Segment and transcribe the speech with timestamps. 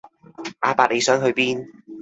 [0.61, 1.63] 阿伯你想去邊